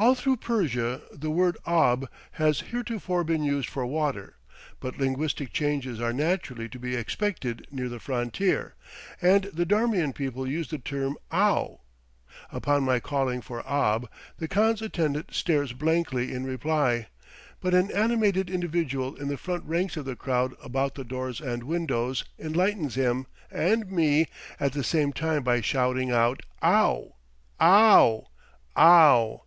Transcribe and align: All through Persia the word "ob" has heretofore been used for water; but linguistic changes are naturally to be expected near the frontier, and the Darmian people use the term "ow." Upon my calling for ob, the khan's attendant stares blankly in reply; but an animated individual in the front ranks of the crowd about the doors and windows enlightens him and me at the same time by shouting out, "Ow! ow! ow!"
All 0.00 0.14
through 0.14 0.36
Persia 0.36 1.00
the 1.10 1.28
word 1.28 1.56
"ob" 1.66 2.08
has 2.34 2.60
heretofore 2.70 3.24
been 3.24 3.42
used 3.42 3.68
for 3.68 3.84
water; 3.84 4.36
but 4.78 4.96
linguistic 4.96 5.52
changes 5.52 6.00
are 6.00 6.12
naturally 6.12 6.68
to 6.68 6.78
be 6.78 6.94
expected 6.94 7.66
near 7.72 7.88
the 7.88 7.98
frontier, 7.98 8.76
and 9.20 9.46
the 9.52 9.66
Darmian 9.66 10.12
people 10.14 10.46
use 10.46 10.68
the 10.70 10.78
term 10.78 11.18
"ow." 11.32 11.80
Upon 12.52 12.84
my 12.84 13.00
calling 13.00 13.40
for 13.40 13.66
ob, 13.66 14.08
the 14.38 14.46
khan's 14.46 14.82
attendant 14.82 15.34
stares 15.34 15.72
blankly 15.72 16.32
in 16.32 16.44
reply; 16.46 17.08
but 17.60 17.74
an 17.74 17.90
animated 17.90 18.48
individual 18.48 19.16
in 19.16 19.26
the 19.26 19.36
front 19.36 19.64
ranks 19.64 19.96
of 19.96 20.04
the 20.04 20.14
crowd 20.14 20.54
about 20.62 20.94
the 20.94 21.02
doors 21.02 21.40
and 21.40 21.64
windows 21.64 22.24
enlightens 22.38 22.94
him 22.94 23.26
and 23.50 23.90
me 23.90 24.28
at 24.60 24.74
the 24.74 24.84
same 24.84 25.12
time 25.12 25.42
by 25.42 25.60
shouting 25.60 26.12
out, 26.12 26.44
"Ow! 26.62 27.16
ow! 27.60 28.28
ow!" 28.78 29.42